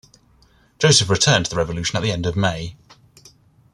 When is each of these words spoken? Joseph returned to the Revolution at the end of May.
Joseph 0.79 1.11
returned 1.11 1.45
to 1.45 1.51
the 1.51 1.57
Revolution 1.57 1.95
at 1.95 2.01
the 2.01 2.11
end 2.11 2.25
of 2.25 2.35
May. 2.35 2.75